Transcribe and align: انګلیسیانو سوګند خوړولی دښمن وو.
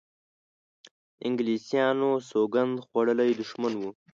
انګلیسیانو 1.27 2.09
سوګند 2.29 2.75
خوړولی 2.85 3.29
دښمن 3.39 3.73
وو. 3.77 3.91